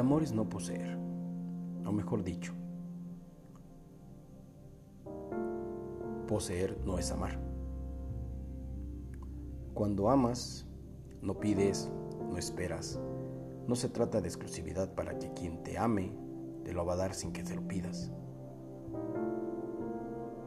amor 0.00 0.22
es 0.22 0.32
no 0.32 0.48
poseer, 0.48 0.96
o 1.84 1.92
mejor 1.92 2.24
dicho, 2.24 2.52
poseer 6.26 6.78
no 6.84 6.98
es 6.98 7.10
amar. 7.12 7.38
Cuando 9.74 10.10
amas, 10.10 10.66
no 11.22 11.38
pides, 11.38 11.90
no 12.28 12.36
esperas. 12.36 13.00
No 13.66 13.74
se 13.74 13.88
trata 13.88 14.20
de 14.20 14.28
exclusividad 14.28 14.94
para 14.94 15.18
que 15.18 15.32
quien 15.32 15.62
te 15.62 15.78
ame 15.78 16.12
te 16.64 16.72
lo 16.72 16.84
va 16.84 16.94
a 16.94 16.96
dar 16.96 17.14
sin 17.14 17.32
que 17.32 17.42
te 17.42 17.54
lo 17.54 17.66
pidas. 17.66 18.10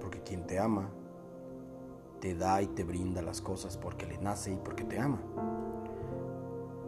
Porque 0.00 0.22
quien 0.22 0.46
te 0.46 0.58
ama 0.58 0.90
te 2.20 2.34
da 2.34 2.60
y 2.60 2.66
te 2.68 2.84
brinda 2.84 3.22
las 3.22 3.40
cosas 3.40 3.76
porque 3.76 4.06
le 4.06 4.18
nace 4.18 4.52
y 4.52 4.56
porque 4.56 4.84
te 4.84 4.98
ama. 4.98 5.20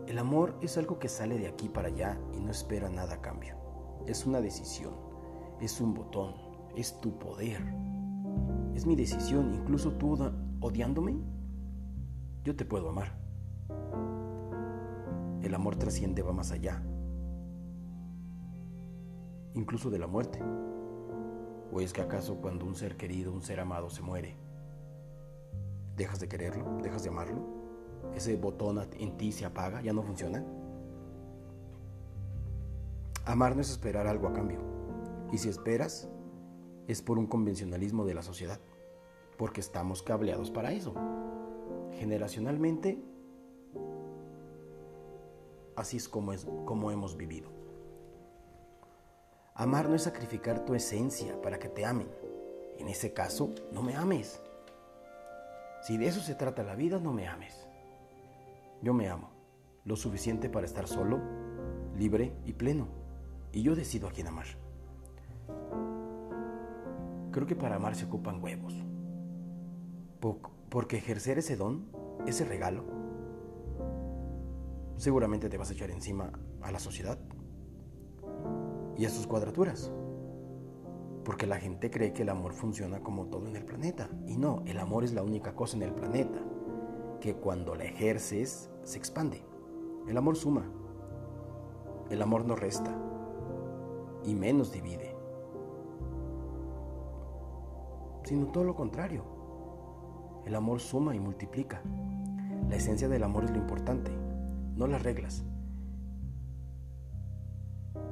El 0.06 0.18
amor 0.18 0.56
es 0.60 0.76
algo 0.78 0.98
que 0.98 1.08
sale 1.08 1.38
de 1.38 1.46
aquí 1.46 1.68
para 1.68 1.88
allá 1.88 2.18
y 2.32 2.40
no 2.40 2.50
espera 2.50 2.88
nada 2.88 3.14
a 3.14 3.20
cambio. 3.20 3.56
Es 4.06 4.26
una 4.26 4.40
decisión, 4.40 4.94
es 5.60 5.80
un 5.80 5.94
botón, 5.94 6.34
es 6.76 7.00
tu 7.00 7.18
poder. 7.18 7.62
Es 8.74 8.84
mi 8.84 8.96
decisión, 8.96 9.54
incluso 9.54 9.92
tú 9.92 10.18
odiándome, 10.60 11.16
yo 12.44 12.56
te 12.56 12.64
puedo 12.64 12.88
amar. 12.88 13.16
El 15.42 15.54
amor 15.54 15.76
trasciende, 15.76 16.22
va 16.22 16.32
más 16.32 16.50
allá, 16.50 16.82
incluso 19.54 19.90
de 19.90 19.98
la 19.98 20.06
muerte. 20.06 20.40
¿O 21.72 21.80
es 21.80 21.92
que 21.92 22.02
acaso 22.02 22.36
cuando 22.36 22.66
un 22.66 22.74
ser 22.74 22.96
querido, 22.96 23.32
un 23.32 23.42
ser 23.42 23.60
amado 23.60 23.88
se 23.88 24.02
muere, 24.02 24.36
dejas 25.96 26.20
de 26.20 26.28
quererlo, 26.28 26.78
dejas 26.82 27.02
de 27.02 27.08
amarlo? 27.08 27.71
Ese 28.14 28.36
botón 28.36 28.80
en 28.98 29.16
ti 29.16 29.32
se 29.32 29.44
apaga, 29.44 29.80
ya 29.80 29.92
no 29.92 30.02
funciona. 30.02 30.44
Amar 33.24 33.54
no 33.54 33.62
es 33.62 33.70
esperar 33.70 34.06
algo 34.06 34.28
a 34.28 34.32
cambio. 34.32 34.58
Y 35.30 35.38
si 35.38 35.48
esperas, 35.48 36.08
es 36.88 37.02
por 37.02 37.18
un 37.18 37.26
convencionalismo 37.26 38.04
de 38.04 38.14
la 38.14 38.22
sociedad, 38.22 38.60
porque 39.38 39.60
estamos 39.60 40.02
cableados 40.02 40.50
para 40.50 40.72
eso. 40.72 40.94
Generacionalmente, 41.92 43.02
así 45.76 45.96
es 45.96 46.08
como, 46.08 46.32
es 46.32 46.46
como 46.64 46.90
hemos 46.90 47.16
vivido. 47.16 47.50
Amar 49.54 49.88
no 49.88 49.94
es 49.94 50.02
sacrificar 50.02 50.64
tu 50.64 50.74
esencia 50.74 51.40
para 51.40 51.58
que 51.58 51.68
te 51.68 51.84
amen. 51.84 52.08
En 52.78 52.88
ese 52.88 53.12
caso, 53.12 53.50
no 53.70 53.82
me 53.82 53.94
ames. 53.94 54.40
Si 55.82 55.96
de 55.96 56.08
eso 56.08 56.20
se 56.20 56.34
trata 56.34 56.62
la 56.62 56.74
vida, 56.74 56.98
no 56.98 57.12
me 57.12 57.28
ames. 57.28 57.66
Yo 58.82 58.92
me 58.92 59.08
amo, 59.08 59.30
lo 59.84 59.94
suficiente 59.94 60.50
para 60.50 60.66
estar 60.66 60.88
solo, 60.88 61.20
libre 61.96 62.34
y 62.44 62.52
pleno. 62.52 62.88
Y 63.52 63.62
yo 63.62 63.76
decido 63.76 64.08
a 64.08 64.10
quién 64.10 64.26
amar. 64.26 64.46
Creo 67.30 67.46
que 67.46 67.54
para 67.54 67.76
amar 67.76 67.94
se 67.94 68.06
ocupan 68.06 68.42
huevos. 68.42 68.74
Porque 70.68 70.96
ejercer 70.96 71.38
ese 71.38 71.56
don, 71.56 71.86
ese 72.26 72.44
regalo, 72.44 72.84
seguramente 74.96 75.48
te 75.48 75.58
vas 75.58 75.70
a 75.70 75.74
echar 75.74 75.90
encima 75.90 76.32
a 76.60 76.72
la 76.72 76.80
sociedad 76.80 77.18
y 78.96 79.04
a 79.04 79.10
sus 79.10 79.28
cuadraturas. 79.28 79.92
Porque 81.24 81.46
la 81.46 81.60
gente 81.60 81.88
cree 81.88 82.12
que 82.12 82.22
el 82.22 82.30
amor 82.30 82.52
funciona 82.52 83.00
como 83.00 83.26
todo 83.26 83.46
en 83.46 83.54
el 83.54 83.64
planeta. 83.64 84.10
Y 84.26 84.36
no, 84.36 84.64
el 84.66 84.80
amor 84.80 85.04
es 85.04 85.12
la 85.12 85.22
única 85.22 85.54
cosa 85.54 85.76
en 85.76 85.84
el 85.84 85.94
planeta 85.94 86.42
que 87.22 87.34
cuando 87.34 87.74
la 87.74 87.84
ejerces 87.84 88.68
se 88.82 88.98
expande. 88.98 89.42
El 90.06 90.18
amor 90.18 90.36
suma. 90.36 90.70
El 92.10 92.20
amor 92.20 92.44
no 92.44 92.54
resta. 92.54 92.94
Y 94.26 94.34
menos 94.34 94.72
divide 94.72 95.12
sino 98.24 98.46
todo 98.46 98.64
lo 98.64 98.74
contrario. 98.74 99.24
El 100.46 100.54
amor 100.54 100.80
suma 100.80 101.14
y 101.14 101.20
multiplica. 101.20 101.82
La 102.68 102.76
esencia 102.76 103.08
del 103.08 103.22
amor 103.22 103.44
es 103.44 103.50
lo 103.50 103.58
importante, 103.58 104.10
no 104.74 104.86
las 104.86 105.02
reglas. 105.02 105.44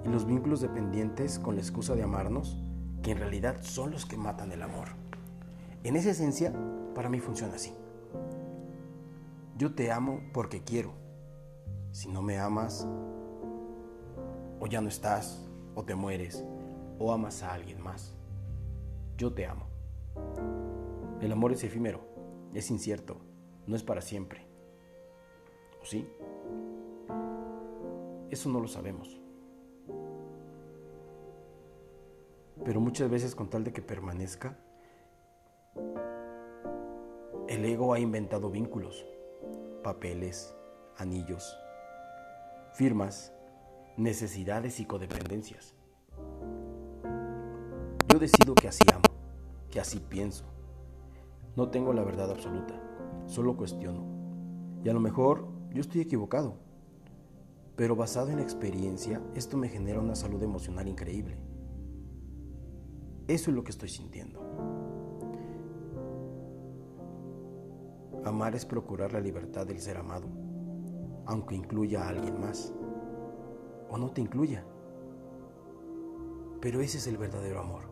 Y 0.04 0.08
los 0.08 0.26
vínculos 0.26 0.60
dependientes 0.60 1.38
con 1.38 1.54
la 1.54 1.60
excusa 1.60 1.94
de 1.94 2.02
amarnos, 2.02 2.62
que 3.02 3.12
en 3.12 3.18
realidad 3.18 3.56
son 3.62 3.90
los 3.90 4.06
que 4.06 4.16
matan 4.16 4.52
el 4.52 4.62
amor. 4.62 4.88
En 5.84 5.96
esa 5.96 6.10
esencia, 6.10 6.52
para 6.94 7.08
mí 7.08 7.20
funciona 7.20 7.54
así. 7.54 7.72
Yo 9.60 9.74
te 9.74 9.92
amo 9.92 10.22
porque 10.32 10.64
quiero. 10.64 10.94
Si 11.92 12.08
no 12.08 12.22
me 12.22 12.38
amas, 12.38 12.88
o 14.58 14.66
ya 14.66 14.80
no 14.80 14.88
estás, 14.88 15.46
o 15.74 15.84
te 15.84 15.94
mueres, 15.94 16.42
o 16.98 17.12
amas 17.12 17.42
a 17.42 17.52
alguien 17.52 17.78
más. 17.78 18.16
Yo 19.18 19.34
te 19.34 19.44
amo. 19.44 19.66
El 21.20 21.30
amor 21.30 21.52
es 21.52 21.62
efímero, 21.62 22.00
es 22.54 22.70
incierto, 22.70 23.18
no 23.66 23.76
es 23.76 23.82
para 23.82 24.00
siempre. 24.00 24.46
¿O 25.82 25.84
sí? 25.84 26.08
Eso 28.30 28.48
no 28.48 28.60
lo 28.60 28.66
sabemos. 28.66 29.20
Pero 32.64 32.80
muchas 32.80 33.10
veces 33.10 33.34
con 33.34 33.50
tal 33.50 33.64
de 33.64 33.74
que 33.74 33.82
permanezca, 33.82 34.56
el 37.46 37.62
ego 37.66 37.92
ha 37.92 38.00
inventado 38.00 38.48
vínculos, 38.48 39.04
papeles, 39.82 40.54
anillos, 40.96 41.56
firmas, 42.74 43.32
necesidades 43.96 44.80
y 44.80 44.86
codependencias. 44.86 45.74
Yo 48.08 48.18
decido 48.18 48.54
que 48.54 48.68
así 48.68 48.84
amo 48.92 49.10
que 49.70 49.80
así 49.80 50.00
pienso. 50.00 50.44
No 51.56 51.68
tengo 51.70 51.92
la 51.92 52.02
verdad 52.02 52.30
absoluta, 52.30 52.74
solo 53.26 53.56
cuestiono. 53.56 54.04
Y 54.84 54.88
a 54.88 54.92
lo 54.92 55.00
mejor 55.00 55.48
yo 55.72 55.80
estoy 55.80 56.00
equivocado, 56.00 56.54
pero 57.76 57.96
basado 57.96 58.30
en 58.30 58.40
experiencia, 58.40 59.22
esto 59.34 59.56
me 59.56 59.68
genera 59.68 60.00
una 60.00 60.14
salud 60.14 60.42
emocional 60.42 60.88
increíble. 60.88 61.38
Eso 63.28 63.50
es 63.50 63.56
lo 63.56 63.62
que 63.62 63.70
estoy 63.70 63.88
sintiendo. 63.88 64.69
Amar 68.24 68.54
es 68.54 68.66
procurar 68.66 69.14
la 69.14 69.20
libertad 69.20 69.66
del 69.66 69.80
ser 69.80 69.96
amado, 69.96 70.26
aunque 71.24 71.54
incluya 71.54 72.04
a 72.04 72.08
alguien 72.10 72.38
más, 72.38 72.72
o 73.88 73.96
no 73.96 74.10
te 74.10 74.20
incluya. 74.20 74.62
Pero 76.60 76.82
ese 76.82 76.98
es 76.98 77.06
el 77.06 77.16
verdadero 77.16 77.60
amor. 77.60 77.82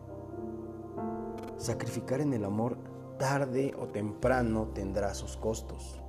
Sacrificar 1.57 2.21
en 2.21 2.33
el 2.33 2.45
amor 2.45 2.77
tarde 3.17 3.73
o 3.77 3.87
temprano 3.87 4.67
tendrá 4.67 5.15
sus 5.15 5.35
costos. 5.35 5.99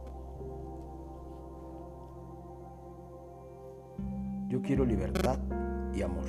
Yo 4.48 4.60
quiero 4.60 4.84
libertad 4.84 5.38
y 5.94 6.02
amor, 6.02 6.26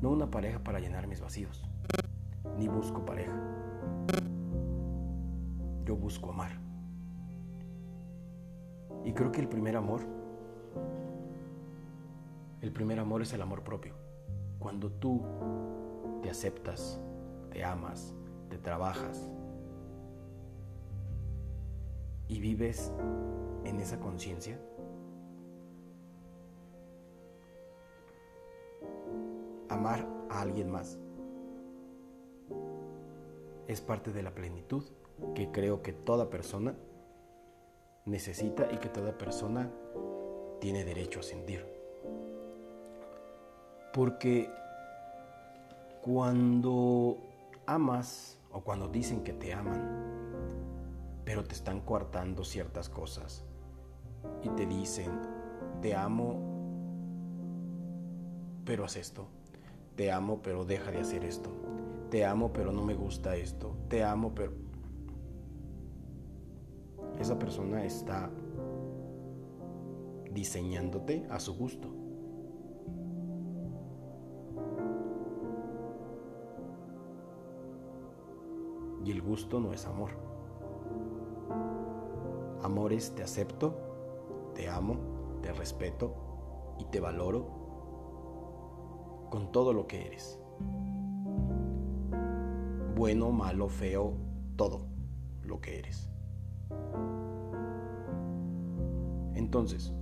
no 0.00 0.10
una 0.10 0.30
pareja 0.30 0.58
para 0.60 0.80
llenar 0.80 1.06
mis 1.06 1.20
vacíos, 1.20 1.68
ni 2.56 2.66
busco 2.66 3.04
pareja. 3.04 3.34
Busco 6.06 6.30
amar. 6.30 6.52
Y 9.04 9.12
creo 9.12 9.32
que 9.32 9.40
el 9.40 9.48
primer 9.48 9.74
amor, 9.74 10.02
el 12.60 12.70
primer 12.70 13.00
amor 13.00 13.22
es 13.22 13.32
el 13.32 13.42
amor 13.42 13.64
propio. 13.64 13.96
Cuando 14.60 14.88
tú 14.88 15.20
te 16.22 16.30
aceptas, 16.30 17.00
te 17.50 17.64
amas, 17.64 18.14
te 18.48 18.56
trabajas 18.56 19.28
y 22.28 22.38
vives 22.38 22.92
en 23.64 23.80
esa 23.80 23.98
conciencia, 23.98 24.60
amar 29.68 30.06
a 30.30 30.42
alguien 30.42 30.70
más 30.70 31.00
es 33.66 33.80
parte 33.80 34.12
de 34.12 34.22
la 34.22 34.32
plenitud 34.32 34.84
que 35.34 35.50
creo 35.50 35.82
que 35.82 35.92
toda 35.92 36.30
persona 36.30 36.74
necesita 38.04 38.68
y 38.72 38.76
que 38.78 38.88
toda 38.88 39.16
persona 39.16 39.70
tiene 40.60 40.84
derecho 40.84 41.20
a 41.20 41.22
sentir. 41.22 41.66
Porque 43.92 44.50
cuando 46.02 47.18
amas 47.66 48.38
o 48.52 48.60
cuando 48.60 48.88
dicen 48.88 49.22
que 49.24 49.32
te 49.32 49.52
aman, 49.52 50.06
pero 51.24 51.42
te 51.44 51.54
están 51.54 51.80
coartando 51.80 52.44
ciertas 52.44 52.88
cosas 52.88 53.44
y 54.42 54.48
te 54.50 54.66
dicen, 54.66 55.10
te 55.82 55.94
amo, 55.94 56.40
pero 58.64 58.84
haz 58.84 58.96
esto, 58.96 59.26
te 59.96 60.12
amo, 60.12 60.40
pero 60.42 60.64
deja 60.64 60.90
de 60.90 61.00
hacer 61.00 61.24
esto, 61.24 61.50
te 62.10 62.24
amo, 62.24 62.52
pero 62.52 62.72
no 62.72 62.84
me 62.84 62.94
gusta 62.94 63.36
esto, 63.36 63.76
te 63.88 64.04
amo, 64.04 64.32
pero 64.34 64.65
esa 67.26 67.40
persona 67.40 67.84
está 67.84 68.30
diseñándote 70.30 71.26
a 71.28 71.40
su 71.40 71.56
gusto. 71.56 71.88
Y 79.04 79.10
el 79.10 79.20
gusto 79.22 79.58
no 79.58 79.72
es 79.72 79.84
amor. 79.86 80.10
Amor 82.62 82.92
es 82.92 83.12
te 83.16 83.24
acepto, 83.24 83.74
te 84.54 84.68
amo, 84.68 84.94
te 85.42 85.52
respeto 85.52 86.14
y 86.78 86.84
te 86.84 87.00
valoro 87.00 87.44
con 89.30 89.50
todo 89.50 89.72
lo 89.72 89.88
que 89.88 90.06
eres. 90.06 90.38
Bueno, 92.94 93.32
malo, 93.32 93.68
feo, 93.68 94.12
todo 94.54 94.86
lo 95.42 95.60
que 95.60 95.80
eres. 95.80 96.08
Entonces, 99.46 99.92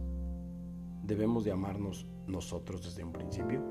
¿debemos 1.03 1.45
de 1.45 1.53
amarnos 1.53 2.07
nosotros 2.27 2.83
desde 2.83 3.05
un 3.05 3.13
principio? 3.13 3.63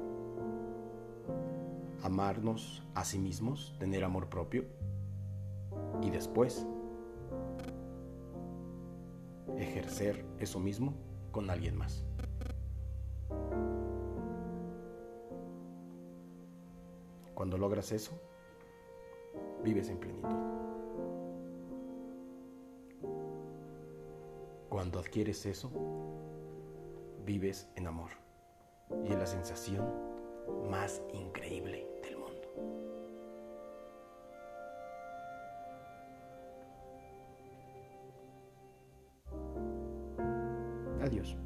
¿Amarnos 2.04 2.84
a 2.94 3.04
sí 3.04 3.18
mismos, 3.18 3.74
tener 3.80 4.04
amor 4.04 4.30
propio? 4.30 4.66
Y 6.04 6.12
después, 6.12 6.68
ejercer 9.58 10.24
eso 10.38 10.60
mismo 10.60 10.94
con 11.32 11.50
alguien 11.50 11.76
más. 11.76 12.06
Cuando 17.34 17.58
logras 17.58 17.92
eso, 17.92 18.12
vives 19.64 19.90
en 19.90 19.98
plenitud. 19.98 20.73
Cuando 24.74 24.98
adquieres 24.98 25.46
eso, 25.46 25.70
vives 27.24 27.70
en 27.76 27.86
amor. 27.86 28.10
Y 29.06 29.12
es 29.12 29.20
la 29.20 29.28
sensación 29.28 29.88
más 30.68 31.00
increíble 31.14 31.88
del 32.02 32.18
mundo. 32.18 32.48
Adiós. 41.04 41.38